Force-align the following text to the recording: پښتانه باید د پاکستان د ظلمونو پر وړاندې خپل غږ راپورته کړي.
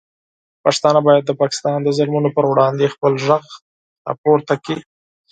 پښتانه 0.63 0.99
باید 1.07 1.23
د 1.25 1.31
پاکستان 1.41 1.77
د 1.83 1.89
ظلمونو 1.97 2.29
پر 2.35 2.45
وړاندې 2.51 2.91
خپل 2.93 3.13
غږ 3.27 3.43
راپورته 4.07 4.53
کړي. 4.65 4.81